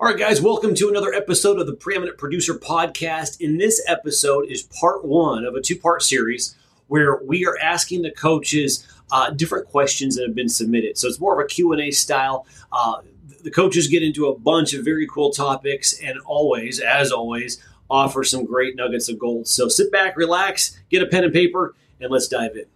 [0.00, 3.40] All right, guys, welcome to another episode of the Preeminent Producer Podcast.
[3.40, 6.54] In this episode is part one of a two-part series
[6.86, 10.98] where we are asking the coaches uh, different questions that have been submitted.
[10.98, 12.46] So it's more of a Q&A style.
[12.70, 13.00] Uh,
[13.42, 17.60] the coaches get into a bunch of very cool topics and always, as always,
[17.90, 19.48] offer some great nuggets of gold.
[19.48, 22.66] So sit back, relax, get a pen and paper, and let's dive in.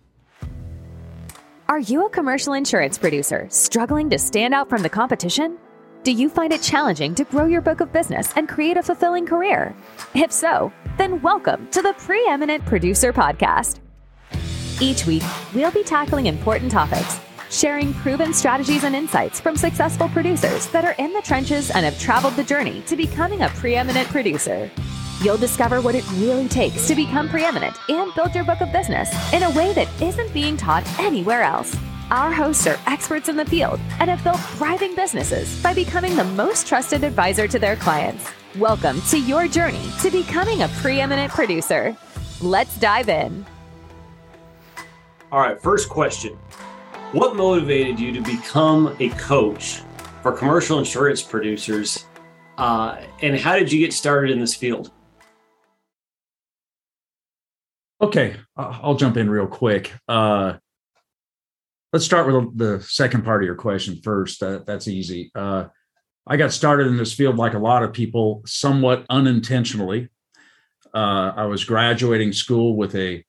[1.68, 5.56] Are you a commercial insurance producer struggling to stand out from the competition?
[6.04, 9.24] Do you find it challenging to grow your book of business and create a fulfilling
[9.24, 9.72] career?
[10.16, 13.78] If so, then welcome to the Preeminent Producer Podcast.
[14.80, 15.22] Each week,
[15.54, 17.20] we'll be tackling important topics,
[17.50, 22.00] sharing proven strategies and insights from successful producers that are in the trenches and have
[22.00, 24.68] traveled the journey to becoming a preeminent producer.
[25.22, 29.08] You'll discover what it really takes to become preeminent and build your book of business
[29.32, 31.76] in a way that isn't being taught anywhere else.
[32.12, 36.24] Our hosts are experts in the field and have built thriving businesses by becoming the
[36.24, 38.30] most trusted advisor to their clients.
[38.58, 41.96] Welcome to your journey to becoming a preeminent producer.
[42.42, 43.46] Let's dive in.
[45.30, 46.34] All right, first question.
[47.12, 49.80] What motivated you to become a coach
[50.22, 52.04] for commercial insurance producers?
[52.58, 54.90] Uh, and how did you get started in this field?
[58.02, 59.94] Okay, I'll jump in real quick.
[60.06, 60.58] Uh,
[61.92, 64.42] let's start with the second part of your question first.
[64.42, 65.30] Uh, that's easy.
[65.34, 65.66] Uh,
[66.26, 70.08] I got started in this field like a lot of people, somewhat unintentionally.
[70.94, 73.24] Uh, I was graduating school with a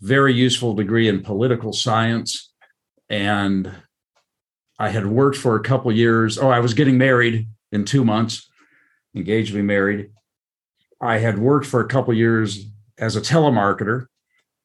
[0.00, 2.52] very useful degree in political science,
[3.08, 3.70] and
[4.78, 6.38] I had worked for a couple years.
[6.38, 8.50] Oh, I was getting married in two months,
[9.14, 10.10] engaged to be married.
[11.00, 12.66] I had worked for a couple years
[12.98, 14.06] as a telemarketer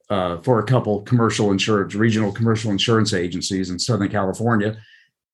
[0.10, 4.78] uh, for a couple commercial insurance, regional commercial insurance agencies in Southern California.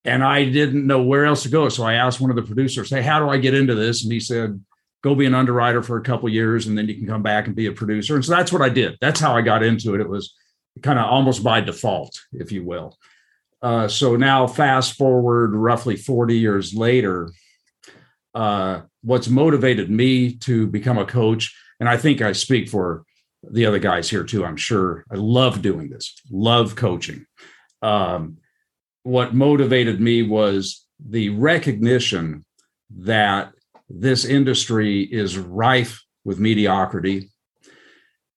[0.06, 1.70] And I didn't know where else to go.
[1.70, 4.04] So I asked one of the producers, Hey, how do I get into this?
[4.04, 4.64] And he said,
[5.02, 7.56] Go be an underwriter for a couple years and then you can come back and
[7.56, 8.16] be a producer.
[8.16, 8.98] And so that's what I did.
[9.02, 10.02] That's how I got into it.
[10.02, 10.34] It was
[10.82, 12.98] kind of almost by default, if you will.
[13.62, 17.32] Uh, so now, fast forward roughly 40 years later,
[18.36, 23.06] uh, what's motivated me to become a coach, and I think I speak for
[23.52, 25.06] the other guys here too, I'm sure.
[25.12, 27.26] I love doing this, love coaching.
[27.82, 28.38] Um,
[29.04, 32.46] what motivated me was the recognition
[32.98, 33.52] that
[33.90, 37.30] this industry is rife with mediocrity.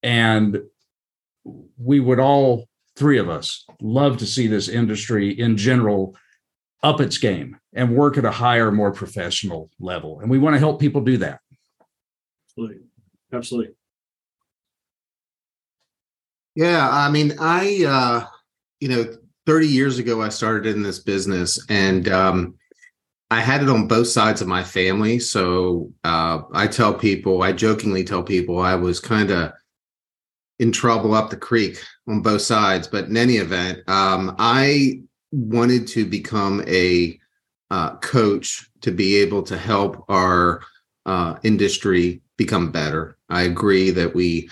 [0.02, 0.62] And
[1.78, 6.16] we would all, three of us, love to see this industry in general
[6.82, 10.20] up its game and work at a higher, more professional level.
[10.20, 11.40] And we want to help people do that.
[12.50, 12.82] Absolutely.
[13.32, 13.74] Absolutely.
[16.56, 18.26] Yeah, I mean, I uh,
[18.80, 19.04] you know,
[19.44, 22.54] 30 years ago I started in this business and um
[23.30, 25.18] I had it on both sides of my family.
[25.20, 29.52] So uh I tell people, I jokingly tell people I was kind of
[30.58, 31.78] in trouble up the creek
[32.08, 32.88] on both sides.
[32.88, 37.18] But in any event, um, I wanted to become a
[37.70, 40.62] uh, coach to be able to help our
[41.04, 43.18] uh, industry become better.
[43.28, 44.48] I agree that we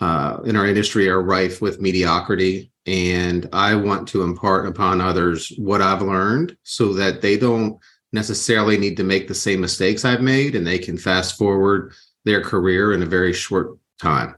[0.00, 2.72] uh, in our industry are rife with mediocrity.
[2.86, 7.78] And I want to impart upon others what I've learned so that they don't
[8.12, 11.92] necessarily need to make the same mistakes I've made and they can fast forward
[12.24, 14.34] their career in a very short time.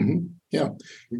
[0.00, 0.26] Mm-hmm.
[0.50, 0.70] Yeah,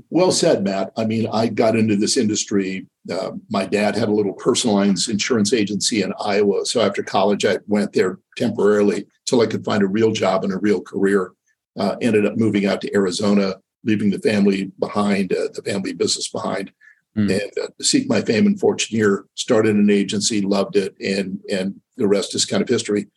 [0.08, 0.92] well said, Matt.
[0.97, 2.88] I mean, I got into this industry.
[3.08, 6.66] Uh, my dad had a little personal lines insurance agency in Iowa.
[6.66, 10.52] So after college, I went there temporarily till I could find a real job and
[10.52, 11.32] a real career
[11.78, 13.54] uh, ended up moving out to Arizona,
[13.84, 16.72] leaving the family behind, uh, the family business behind,
[17.16, 17.31] mm.
[17.31, 19.26] and uh, seek my fame and fortune here.
[19.34, 23.08] Started an agency, loved it, and and the rest is kind of history.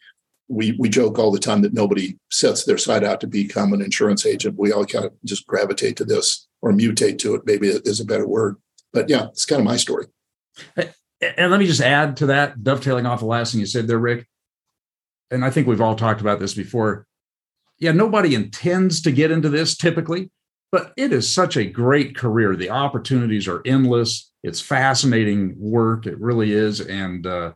[0.48, 3.82] We we joke all the time that nobody sets their sight out to become an
[3.82, 4.60] insurance agent.
[4.60, 7.42] We all kind of just gravitate to this or mutate to it.
[7.46, 8.58] Maybe is a better word,
[8.92, 10.08] but yeah, it's kind of my story.
[10.76, 13.98] And let me just add to that, dovetailing off the last thing you said there,
[13.98, 14.28] Rick.
[15.32, 17.08] And I think we've all talked about this before
[17.84, 20.32] yeah, nobody intends to get into this typically,
[20.72, 22.56] but it is such a great career.
[22.56, 24.32] The opportunities are endless.
[24.42, 26.06] It's fascinating work.
[26.06, 27.52] It really is, and uh,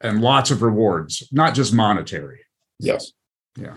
[0.00, 2.40] and lots of rewards, not just monetary.
[2.80, 3.12] Yes.
[3.54, 3.74] Yeah.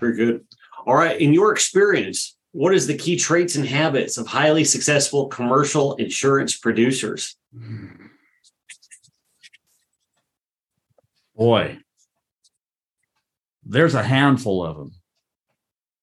[0.00, 0.44] Very good.
[0.86, 1.18] All right.
[1.18, 6.58] In your experience, what is the key traits and habits of highly successful commercial insurance
[6.58, 7.36] producers?
[11.34, 11.78] Boy,
[13.64, 14.92] there's a handful of them.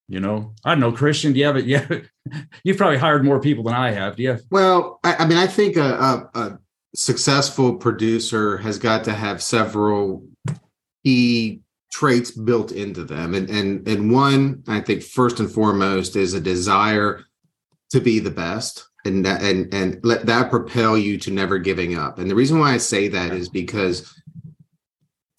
[0.10, 1.34] You know, I don't know, Christian.
[1.34, 1.66] Do you have it?
[1.66, 1.86] Yeah,
[2.64, 4.16] you've probably hired more people than I have.
[4.16, 4.30] Do you?
[4.30, 6.60] Have- well, I, I mean, I think a, a, a,
[6.96, 10.26] successful producer has got to have several
[11.04, 11.62] key
[11.92, 13.36] traits built into them.
[13.36, 17.24] And and and one, I think first and foremost is a desire
[17.92, 21.96] to be the best and that, and and let that propel you to never giving
[21.96, 22.18] up.
[22.18, 24.12] And the reason why I say that is because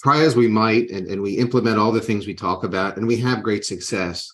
[0.00, 3.06] try as we might and, and we implement all the things we talk about and
[3.06, 4.32] we have great success,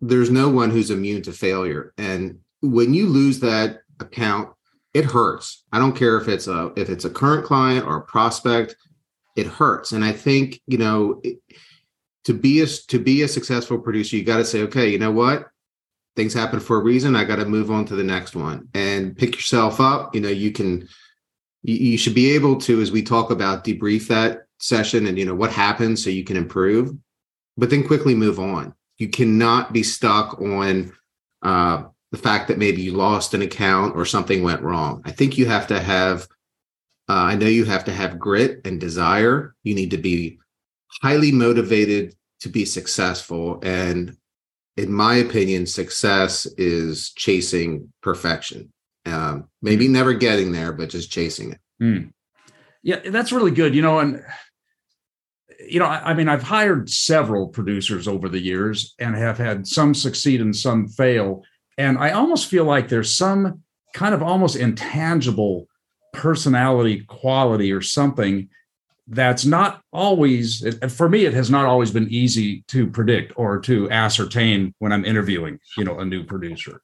[0.00, 1.92] there's no one who's immune to failure.
[1.98, 4.50] And when you lose that account,
[4.94, 5.64] it hurts.
[5.72, 8.76] I don't care if it's a if it's a current client or a prospect,
[9.36, 9.92] it hurts.
[9.92, 11.20] And I think, you know,
[12.24, 15.12] to be a to be a successful producer, you got to say, okay, you know
[15.12, 15.48] what?
[16.16, 17.14] Things happen for a reason.
[17.14, 20.14] I got to move on to the next one and pick yourself up.
[20.14, 20.88] You know, you can
[21.62, 25.26] you, you should be able to, as we talk about, debrief that session and you
[25.26, 26.96] know what happened so you can improve,
[27.58, 28.74] but then quickly move on.
[28.98, 30.92] You cannot be stuck on
[31.42, 35.02] uh, the fact that maybe you lost an account or something went wrong.
[35.04, 36.22] I think you have to have,
[37.08, 39.54] uh, I know you have to have grit and desire.
[39.62, 40.38] You need to be
[41.02, 43.60] highly motivated to be successful.
[43.62, 44.16] And
[44.76, 48.72] in my opinion, success is chasing perfection.
[49.04, 51.58] Um, maybe never getting there, but just chasing it.
[51.82, 52.12] Mm.
[52.82, 53.74] Yeah, that's really good.
[53.74, 54.22] You know, and
[55.68, 59.66] you know, I, I, mean, I've hired several producers over the years and have had
[59.66, 61.44] some succeed and some fail.
[61.78, 63.62] And I almost feel like there's some
[63.94, 65.68] kind of almost intangible
[66.12, 68.48] personality quality or something
[69.08, 73.88] that's not always for me it has not always been easy to predict or to
[73.90, 76.80] ascertain when i'm interviewing you know a new producer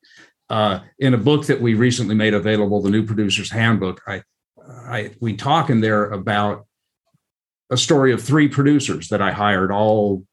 [0.50, 4.22] uh, in a book that we recently made available the new producer's handbook i
[4.86, 6.66] i we talk in there about
[7.72, 10.24] a story of three producers that i hired all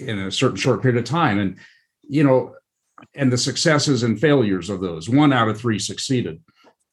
[0.00, 1.56] in a certain short period of time and
[2.08, 2.54] you know
[3.14, 6.40] and the successes and failures of those one out of three succeeded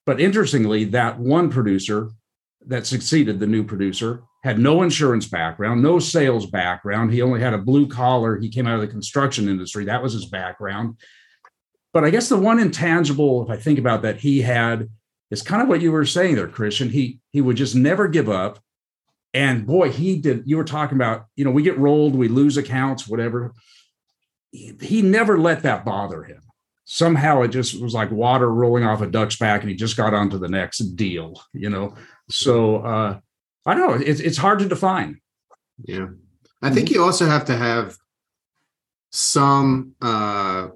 [0.05, 2.09] but interestingly that one producer
[2.67, 7.11] that succeeded the new producer had no insurance background, no sales background.
[7.11, 8.39] He only had a blue collar.
[8.39, 9.85] He came out of the construction industry.
[9.85, 10.97] That was his background.
[11.93, 14.89] But I guess the one intangible, if I think about that, he had
[15.31, 16.89] is kind of what you were saying there, Christian.
[16.89, 18.59] He he would just never give up.
[19.35, 20.43] And boy, he did.
[20.45, 23.53] You were talking about, you know, we get rolled, we lose accounts, whatever.
[24.51, 26.41] He, he never let that bother him
[26.85, 30.13] somehow it just was like water rolling off a duck's back and he just got
[30.13, 31.93] on to the next deal you know
[32.29, 33.19] so uh
[33.65, 35.19] i don't know it's, it's hard to define
[35.85, 36.05] yeah
[36.61, 37.97] i think you also have to have
[39.11, 40.67] some uh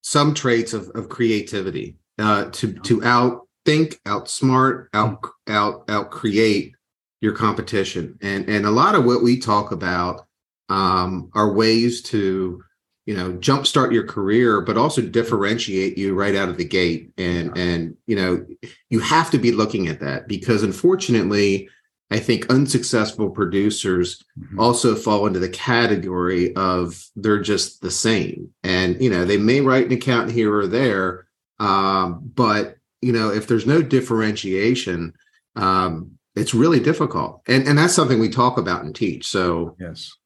[0.00, 5.18] some traits of, of creativity uh to to outthink outsmart out
[5.48, 6.74] out out create
[7.20, 10.26] your competition and and a lot of what we talk about
[10.68, 12.62] um are ways to
[13.06, 17.56] you know jumpstart your career but also differentiate you right out of the gate and
[17.56, 17.62] yeah.
[17.62, 18.44] and you know
[18.90, 21.68] you have to be looking at that because unfortunately
[22.10, 24.60] i think unsuccessful producers mm-hmm.
[24.60, 29.62] also fall into the category of they're just the same and you know they may
[29.62, 31.26] write an account here or there
[31.60, 35.14] um, but you know if there's no differentiation
[35.56, 40.16] um, it's really difficult and and that's something we talk about and teach so yes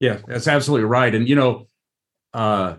[0.00, 1.14] yeah, that's absolutely right.
[1.14, 1.66] And you know,
[2.32, 2.76] uh,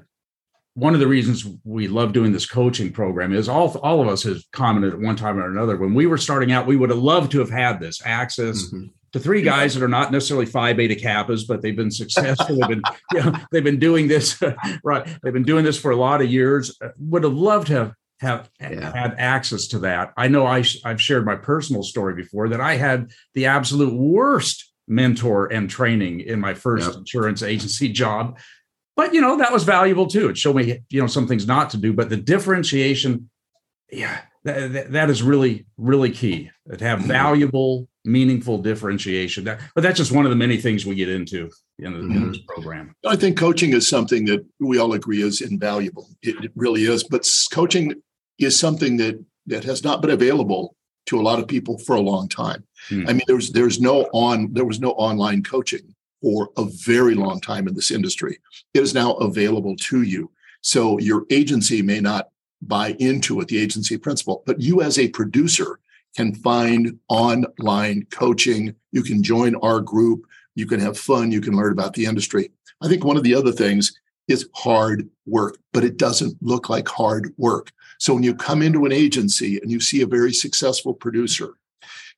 [0.74, 4.24] one of the reasons we love doing this coaching program is all all of us
[4.24, 7.00] have commented at one time or another when we were starting out, we would have
[7.00, 8.66] loved to have had this access.
[8.66, 8.88] Mm-hmm.
[9.12, 12.56] To three guys that are not necessarily phi beta kappas, but they've been successful.
[12.56, 14.42] they've been, you know, they've been doing this
[14.86, 15.06] right.
[15.22, 16.80] They've been doing this for a lot of years.
[16.98, 18.96] Would have loved to have have yeah.
[18.96, 20.14] had access to that.
[20.16, 24.72] I know I I've shared my personal story before that I had the absolute worst
[24.88, 26.98] mentor and training in my first yep.
[26.98, 28.38] insurance agency job.
[28.96, 30.30] But you know, that was valuable too.
[30.30, 33.30] It showed me, you know, some things not to do, but the differentiation,
[33.92, 37.08] yeah, that, that is really, really key to have mm-hmm.
[37.08, 39.46] valuable, meaningful differentiation.
[39.46, 41.50] That, but that's just one of the many things we get into
[41.80, 42.12] in, the, mm-hmm.
[42.12, 42.96] in this program.
[43.06, 46.10] I think coaching is something that we all agree is invaluable.
[46.22, 47.04] It, it really is.
[47.04, 48.02] But coaching
[48.40, 50.76] is something that that has not been available
[51.08, 52.64] to a lot of people for a long time.
[52.90, 53.08] Hmm.
[53.08, 57.42] I mean, there's there's no on there was no online coaching for a very long
[57.42, 58.40] time in this industry.
[58.74, 60.32] It is now available to you.
[60.62, 62.30] So your agency may not
[62.62, 65.80] buy into it, the agency principal, but you as a producer
[66.16, 68.76] can find online coaching.
[68.92, 70.26] You can join our group.
[70.56, 71.32] You can have fun.
[71.32, 72.52] You can learn about the industry.
[72.82, 73.94] I think one of the other things
[74.28, 77.72] is hard work, but it doesn't look like hard work.
[78.02, 81.54] So when you come into an agency and you see a very successful producer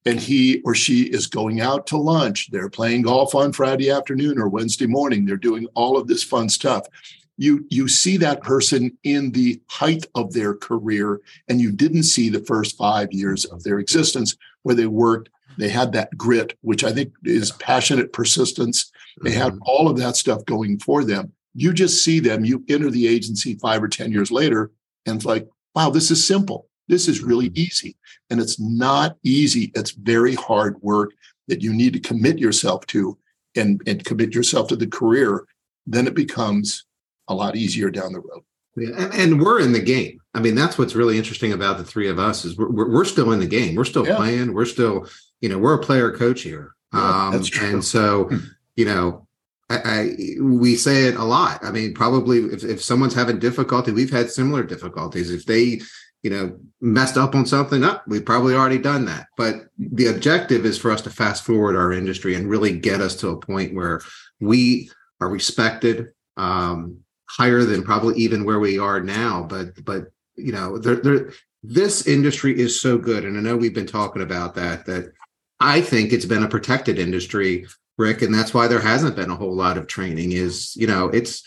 [0.06, 4.40] and he or she is going out to lunch, they're playing golf on Friday afternoon
[4.40, 6.88] or Wednesday morning, they're doing all of this fun stuff.
[7.36, 12.30] You you see that person in the height of their career and you didn't see
[12.30, 16.86] the first 5 years of their existence where they worked They had that grit, which
[16.86, 18.90] I think is passionate persistence.
[19.22, 19.42] They mm-hmm.
[19.42, 21.34] had all of that stuff going for them.
[21.54, 24.72] You just see them, you enter the agency five or 10 years later,
[25.06, 26.68] and it's like, wow, this is simple.
[26.88, 27.62] This is really mm-hmm.
[27.62, 27.98] easy.
[28.30, 29.72] And it's not easy.
[29.76, 31.12] It's very hard work
[31.48, 33.18] that you need to commit yourself to
[33.56, 35.46] and, and commit yourself to the career.
[35.86, 36.86] Then it becomes
[37.28, 38.44] a lot easier down the road.
[38.76, 40.20] Yeah, and, and, we're in the game.
[40.34, 43.06] I mean, that's what's really interesting about the three of us is we're, we're, we're
[43.06, 43.76] still in the game.
[43.76, 44.16] We're still yeah.
[44.16, 44.52] playing.
[44.52, 45.08] We're still,
[45.42, 46.74] you know, we're a player coach here.
[46.92, 48.38] Yeah, um, and so, hmm.
[48.76, 49.28] you know,
[49.70, 51.64] I, I, we say it a lot.
[51.64, 55.32] I mean, probably if, if someone's having difficulty, we've had similar difficulties.
[55.32, 55.82] If they,
[56.22, 59.28] you know, messed up on something, up, oh, we've probably already done that.
[59.38, 63.16] But the objective is for us to fast forward our industry and really get us
[63.18, 64.02] to a point where
[64.40, 64.90] we
[65.22, 69.44] are respected, um, higher than probably even where we are now.
[69.44, 71.32] But but you know, there, there,
[71.64, 74.86] this industry is so good, and I know we've been talking about that.
[74.86, 75.14] That
[75.60, 77.66] I think it's been a protected industry,
[77.98, 80.32] Rick, and that's why there hasn't been a whole lot of training.
[80.32, 81.44] Is you know, it's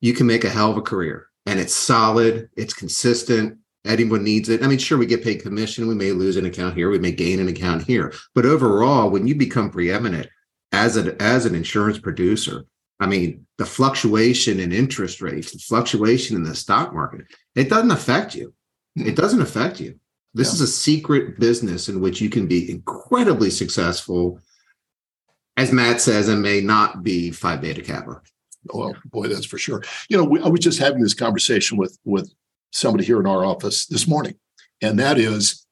[0.00, 3.58] you can make a hell of a career, and it's solid, it's consistent.
[3.86, 4.62] Anyone needs it.
[4.62, 5.86] I mean, sure, we get paid commission.
[5.86, 6.88] We may lose an account here.
[6.88, 8.14] We may gain an account here.
[8.34, 10.28] But overall, when you become preeminent
[10.72, 12.64] as an as an insurance producer,
[12.98, 17.90] I mean, the fluctuation in interest rates, the fluctuation in the stock market, it doesn't
[17.90, 18.54] affect you.
[18.96, 19.14] It hmm.
[19.14, 19.98] doesn't affect you.
[20.32, 20.54] This yeah.
[20.54, 24.40] is a secret business in which you can be incredibly successful,
[25.56, 28.20] as Matt says, and may not be Phi Beta Kappa.
[28.72, 29.82] Oh, well, boy, that's for sure.
[30.08, 32.32] You know, we, I was just having this conversation with with
[32.72, 34.34] somebody here in our office this morning,
[34.82, 35.64] and that is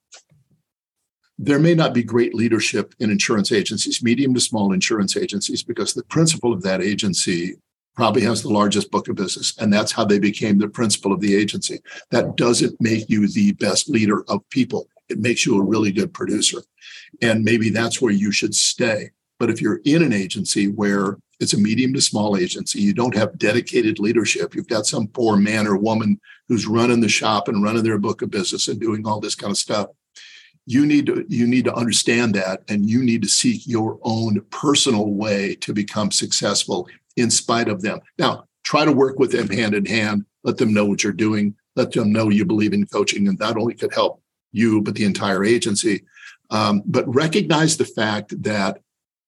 [1.39, 5.93] there may not be great leadership in insurance agencies, medium to small insurance agencies, because
[5.93, 7.55] the principal of that agency
[7.95, 9.55] probably has the largest book of business.
[9.57, 11.79] And that's how they became the principal of the agency.
[12.11, 14.87] That doesn't make you the best leader of people.
[15.09, 16.59] It makes you a really good producer.
[17.21, 19.11] And maybe that's where you should stay.
[19.43, 23.13] But if you're in an agency where it's a medium to small agency, you don't
[23.13, 27.61] have dedicated leadership, you've got some poor man or woman who's running the shop and
[27.61, 29.89] running their book of business and doing all this kind of stuff
[30.65, 34.39] you need to you need to understand that and you need to seek your own
[34.49, 37.99] personal way to become successful in spite of them.
[38.17, 41.53] Now try to work with them hand in hand let them know what you're doing
[41.75, 44.21] let them know you believe in coaching and that only could help
[44.53, 46.05] you but the entire agency.
[46.49, 48.79] Um, but recognize the fact that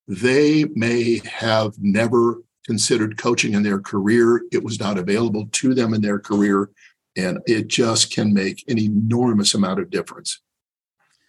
[0.08, 5.94] they may have never considered coaching in their career it was not available to them
[5.94, 6.70] in their career
[7.18, 10.42] and it just can make an enormous amount of difference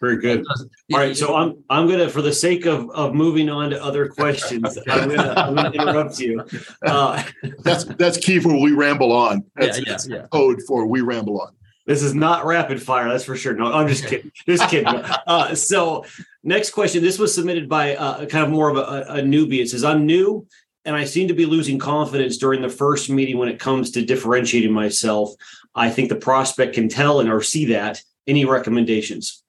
[0.01, 0.45] very good.
[0.93, 4.09] All right, so I'm I'm gonna, for the sake of of moving on to other
[4.09, 6.45] questions, I'm gonna, I'm gonna interrupt you.
[6.85, 7.23] Uh,
[7.61, 9.45] that's that's key for we ramble on.
[9.55, 10.27] That's, yeah, yeah, yeah.
[10.31, 11.55] code for we ramble on.
[11.87, 13.55] This is not rapid fire, that's for sure.
[13.55, 14.33] No, I'm just kidding.
[14.47, 15.03] Just kidding.
[15.27, 16.05] Uh, so,
[16.45, 17.03] next question.
[17.03, 19.61] This was submitted by uh, kind of more of a, a newbie.
[19.61, 20.47] It says, "I'm new
[20.85, 24.05] and I seem to be losing confidence during the first meeting when it comes to
[24.05, 25.33] differentiating myself.
[25.75, 28.03] I think the prospect can tell and or see that.
[28.27, 29.43] Any recommendations?"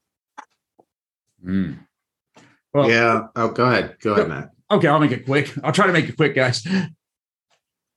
[1.46, 1.80] Mm.
[2.74, 3.28] Well, yeah.
[3.36, 3.98] Oh, go ahead.
[4.02, 4.52] Go ahead, Matt.
[4.70, 5.54] Okay, I'll make it quick.
[5.64, 6.66] I'll try to make it quick, guys.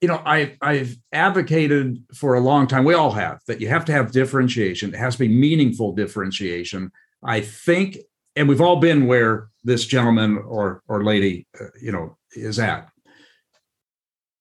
[0.00, 2.84] You know, I I've advocated for a long time.
[2.84, 4.94] We all have that you have to have differentiation.
[4.94, 6.90] It has to be meaningful differentiation.
[7.22, 7.98] I think,
[8.34, 12.88] and we've all been where this gentleman or or lady, uh, you know, is at.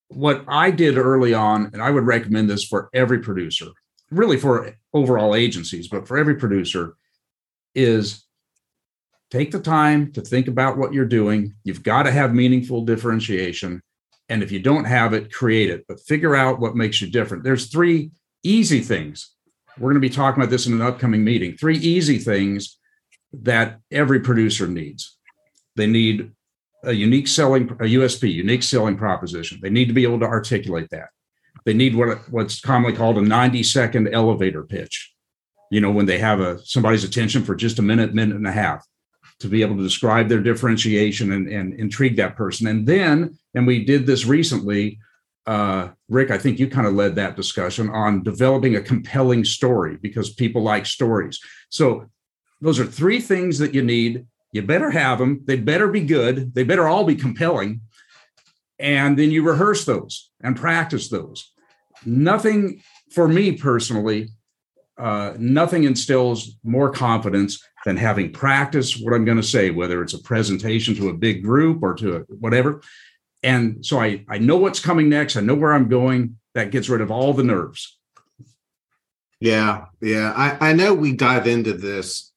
[0.08, 3.68] What I did early on, and I would recommend this for every producer,
[4.10, 6.96] really for overall agencies, but for every producer,
[7.76, 8.26] is
[9.30, 11.54] take the time to think about what you're doing.
[11.64, 13.82] You've got to have meaningful differentiation.
[14.30, 17.44] And if you don't have it, create it, but figure out what makes you different.
[17.44, 18.12] There's three
[18.44, 19.32] easy things.
[19.78, 21.58] We're going to be talking about this in an upcoming meeting.
[21.58, 22.78] Three easy things
[23.34, 25.18] that every producer needs.
[25.76, 26.32] They need
[26.84, 29.60] a unique selling, a USP, unique selling proposition.
[29.62, 31.10] They need to be able to articulate that.
[31.66, 35.14] They need what what's commonly called a 90 second elevator pitch.
[35.72, 38.52] You know, when they have a somebody's attention for just a minute, minute and a
[38.52, 38.86] half
[39.40, 42.68] to be able to describe their differentiation and, and intrigue that person.
[42.68, 45.00] And then, and we did this recently,
[45.46, 49.98] uh, Rick, I think you kind of led that discussion on developing a compelling story
[50.02, 51.40] because people like stories.
[51.70, 52.06] So
[52.62, 54.26] those are three things that you need.
[54.52, 55.42] You better have them.
[55.46, 56.54] They better be good.
[56.54, 57.82] They better all be compelling.
[58.78, 61.52] And then you rehearse those and practice those.
[62.06, 62.82] Nothing
[63.12, 64.30] for me personally,
[65.00, 70.14] uh, nothing instills more confidence than having practice what I'm going to say, whether it's
[70.14, 72.82] a presentation to a big group or to a, whatever.
[73.42, 75.38] And so I, I know what's coming next.
[75.38, 76.38] I know where I'm going.
[76.56, 77.98] That gets rid of all the nerves.
[79.40, 79.86] Yeah.
[80.02, 80.34] Yeah.
[80.36, 82.34] I, I know we dive into this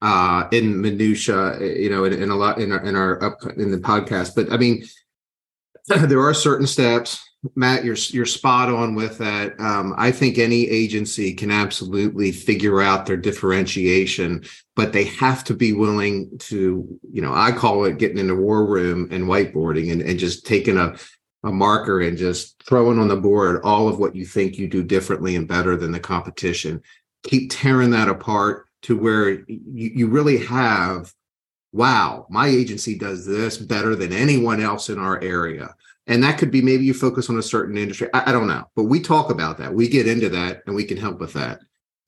[0.00, 3.70] uh, in minutia, you know, in, in a lot in our in our up in
[3.70, 4.34] the podcast.
[4.34, 4.84] But I mean,
[5.88, 7.22] there are certain steps.
[7.54, 9.58] Matt, you're you're spot on with that.
[9.58, 14.44] Um, I think any agency can absolutely figure out their differentiation,
[14.76, 18.36] but they have to be willing to, you know, I call it getting in the
[18.36, 20.96] war room and whiteboarding and, and just taking a
[21.42, 24.82] a marker and just throwing on the board all of what you think you do
[24.82, 26.82] differently and better than the competition.
[27.22, 31.12] Keep tearing that apart to where you, you really have,
[31.72, 35.74] wow, my agency does this better than anyone else in our area.
[36.10, 38.08] And that could be maybe you focus on a certain industry.
[38.12, 39.72] I, I don't know, but we talk about that.
[39.72, 41.60] We get into that and we can help with that.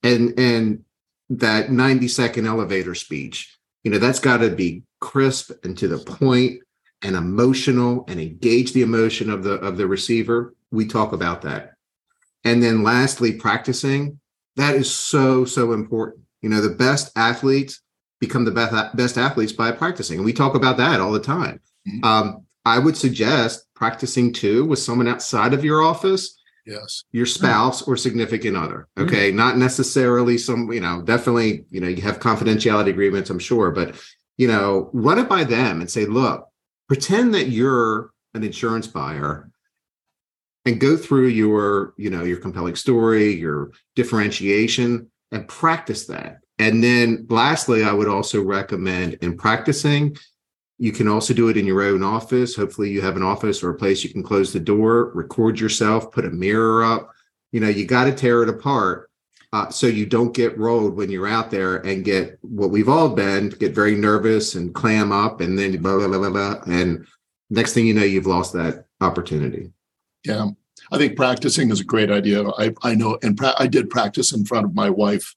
[0.03, 0.85] And and
[1.31, 5.99] that 90 second elevator speech, you know, that's got to be crisp and to the
[5.99, 6.61] point
[7.03, 11.73] and emotional and engage the emotion of the of the receiver we talk about that
[12.45, 14.19] and then lastly practicing
[14.57, 17.81] that is so so important you know the best athletes
[18.21, 21.61] become the best best athletes by practicing and we talk about that all the time
[21.87, 22.05] mm-hmm.
[22.05, 27.83] um, i would suggest practicing too with someone outside of your office yes your spouse
[27.83, 29.09] or significant other mm-hmm.
[29.09, 29.37] okay mm-hmm.
[29.39, 33.95] not necessarily some you know definitely you know you have confidentiality agreements i'm sure but
[34.37, 36.49] you know run it by them and say look
[36.89, 39.51] pretend that you're an insurance buyer
[40.65, 46.83] and go through your you know your compelling story your differentiation and practice that and
[46.83, 50.17] then lastly i would also recommend in practicing
[50.83, 52.57] you can also do it in your own office.
[52.57, 56.11] Hopefully you have an office or a place you can close the door record yourself
[56.11, 57.15] put a mirror up.
[57.53, 59.09] You know you got to tear it apart
[59.53, 63.11] uh, so you don't get rolled when you're out there and get what we've all
[63.11, 67.07] been get very nervous and clam up and then blah blah blah blah, and
[67.49, 69.71] next thing you know you've lost that opportunity.
[70.25, 70.49] Yeah.
[70.91, 72.49] I think practicing is a great idea.
[72.59, 75.37] I, I know and pra- i did practice in front of my wife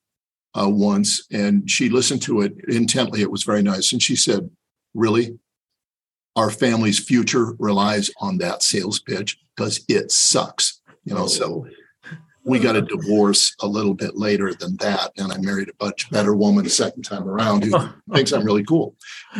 [0.59, 3.21] uh, once and she listened to it intently.
[3.21, 3.93] It was very nice.
[3.93, 4.49] And she said
[4.95, 5.37] really
[6.35, 11.67] our family's future relies on that sales pitch because it sucks you know so
[12.47, 16.09] we got a divorce a little bit later than that and i married a much
[16.09, 17.77] better woman the second time around who
[18.13, 18.95] thinks i'm really cool.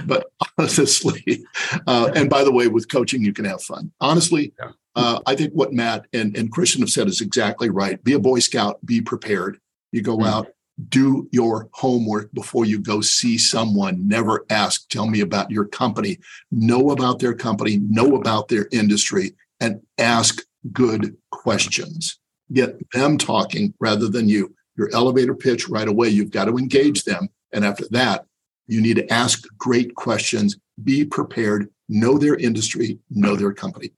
[0.05, 0.27] But
[0.57, 1.43] honestly
[1.87, 3.91] uh, and by the way with coaching you can have fun.
[4.01, 4.53] Honestly
[4.95, 8.03] uh, i think what matt and, and christian have said is exactly right.
[8.03, 9.59] Be a boy scout be prepared.
[9.91, 10.27] You go mm-hmm.
[10.27, 10.47] out
[10.89, 14.07] do your homework before you go see someone.
[14.07, 14.89] Never ask.
[14.89, 16.19] Tell me about your company.
[16.51, 17.77] Know about their company.
[17.77, 22.19] Know about their industry and ask good questions.
[22.51, 24.53] Get them talking rather than you.
[24.77, 27.29] Your elevator pitch right away, you've got to engage them.
[27.53, 28.25] And after that,
[28.67, 33.91] you need to ask great questions, be prepared, know their industry, know their company.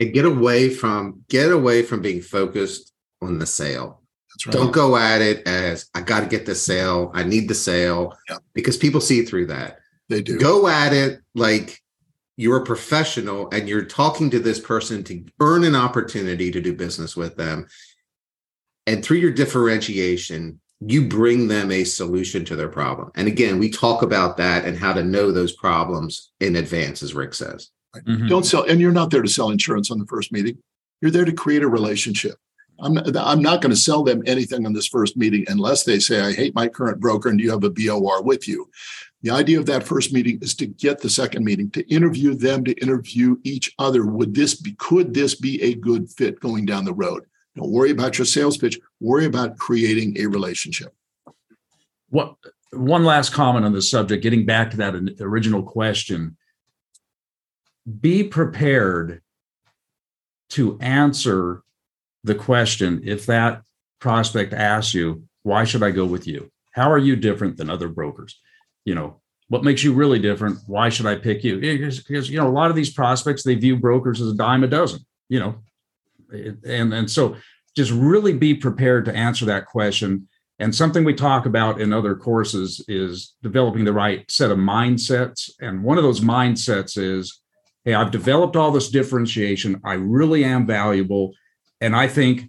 [0.00, 4.01] And get away from get away from being focused on the sale.
[4.46, 4.52] Right.
[4.52, 7.10] Don't go at it as I got to get the sale.
[7.14, 8.38] I need the sale yeah.
[8.54, 9.78] because people see through that.
[10.08, 10.38] They do.
[10.38, 11.80] Go at it like
[12.36, 16.74] you're a professional and you're talking to this person to earn an opportunity to do
[16.74, 17.66] business with them.
[18.86, 23.12] And through your differentiation, you bring them a solution to their problem.
[23.14, 27.14] And again, we talk about that and how to know those problems in advance, as
[27.14, 27.70] Rick says.
[27.94, 28.26] Mm-hmm.
[28.26, 30.58] Don't sell, and you're not there to sell insurance on the first meeting.
[31.00, 32.36] You're there to create a relationship.
[32.80, 35.98] I'm not, I'm not going to sell them anything on this first meeting unless they
[35.98, 38.68] say, I hate my current broker and you have a BOR with you?
[39.22, 42.64] The idea of that first meeting is to get the second meeting, to interview them,
[42.64, 44.04] to interview each other.
[44.04, 47.24] Would this be, could this be a good fit going down the road?
[47.54, 50.92] Don't worry about your sales pitch, worry about creating a relationship.
[52.08, 52.34] What
[52.72, 56.36] one last comment on the subject, getting back to that original question.
[58.00, 59.22] Be prepared
[60.50, 61.62] to answer
[62.24, 63.62] the question if that
[64.00, 66.50] prospect asks you, why should I go with you?
[66.72, 68.40] How are you different than other brokers?
[68.84, 70.58] you know what makes you really different?
[70.66, 71.60] Why should i pick you?
[71.60, 74.64] Because, because you know a lot of these prospects they view brokers as a dime
[74.64, 75.54] a dozen you know?
[76.64, 77.36] And and so
[77.76, 80.28] just really be prepared to answer that question.
[80.58, 85.50] And something we talk about in other courses is developing the right set of mindsets.
[85.60, 87.40] And one of those mindsets is
[87.84, 89.80] hey i've developed all this differentiation.
[89.84, 91.32] I really am valuable
[91.82, 92.48] and i think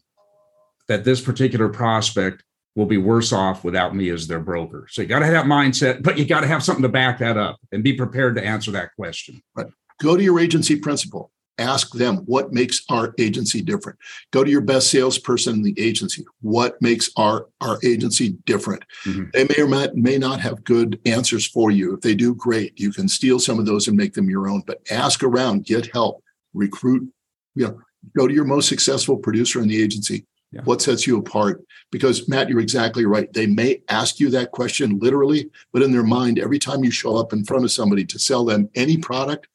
[0.87, 2.43] that this particular prospect
[2.75, 4.87] will be worse off without me as their broker.
[4.89, 7.19] So you got to have that mindset, but you got to have something to back
[7.19, 9.41] that up and be prepared to answer that question.
[9.55, 9.67] Right.
[10.01, 11.31] Go to your agency principal.
[11.59, 13.99] Ask them what makes our agency different.
[14.31, 16.25] Go to your best salesperson in the agency.
[16.41, 18.83] What makes our, our agency different?
[19.05, 19.25] Mm-hmm.
[19.33, 21.93] They may or may, may not have good answers for you.
[21.93, 22.79] If they do, great.
[22.79, 24.63] You can steal some of those and make them your own.
[24.65, 26.23] But ask around, get help,
[26.55, 27.07] recruit.
[27.53, 27.81] You know,
[28.15, 30.61] go to your most successful producer in the agency Yeah.
[30.65, 31.65] What sets you apart?
[31.91, 33.31] Because Matt, you're exactly right.
[33.33, 37.17] They may ask you that question literally, but in their mind, every time you show
[37.17, 39.47] up in front of somebody to sell them any product,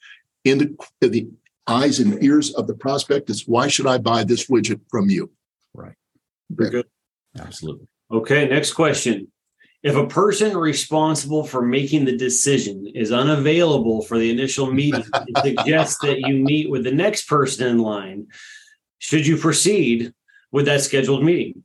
[0.45, 1.29] in the, in the
[1.69, 5.31] eyes and ears of the prospect is why should I buy this widget from you?
[5.73, 5.95] Right.
[6.51, 6.87] Very good.
[7.39, 7.87] Absolutely.
[8.11, 9.31] Okay, next question.
[9.83, 15.39] If a person responsible for making the decision is unavailable for the initial meeting and
[15.39, 18.27] suggests that you meet with the next person in line,
[18.99, 20.13] should you proceed
[20.51, 21.63] with that scheduled meeting?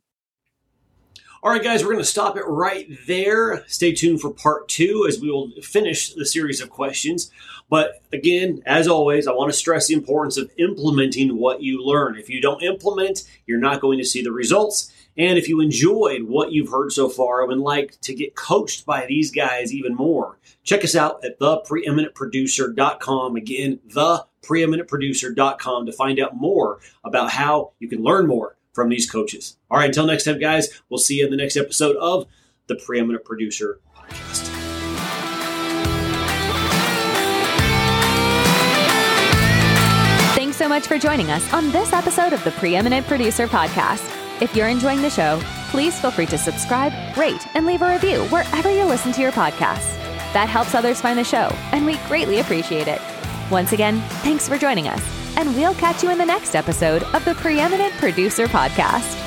[1.42, 3.66] All right, guys, we're going to stop it right there.
[3.68, 7.32] Stay tuned for part two as we will finish the series of questions.
[7.70, 12.18] But again, as always, I want to stress the importance of implementing what you learn.
[12.18, 14.93] If you don't implement, you're not going to see the results.
[15.18, 18.86] And if you enjoyed what you've heard so far and would like to get coached
[18.86, 23.36] by these guys even more, check us out at thepreeminentproducer.com.
[23.36, 29.58] Again, thepreeminentproducer.com to find out more about how you can learn more from these coaches.
[29.70, 32.26] All right, until next time, guys, we'll see you in the next episode of
[32.68, 34.50] the Preeminent Producer Podcast.
[40.36, 44.23] Thanks so much for joining us on this episode of the Preeminent Producer Podcast.
[44.44, 45.40] If you're enjoying the show,
[45.72, 49.32] please feel free to subscribe, rate, and leave a review wherever you listen to your
[49.32, 49.98] podcasts.
[50.34, 53.02] That helps others find the show, and we greatly appreciate it.
[53.50, 57.26] Once again, thanks for joining us and we'll catch you in the next episode of
[57.26, 59.23] the Preeminent Producer Podcast.